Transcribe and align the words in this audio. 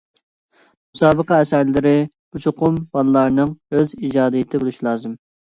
مۇسابىقە 0.95 1.37
ئەسەرلىرى 1.41 1.91
چوقۇم 2.47 2.81
بالىلارنىڭ 2.97 3.53
ئۆز 3.79 3.95
ئىجادىيىتى 4.01 4.65
بولۇشى 4.65 4.91
لازىم. 4.91 5.17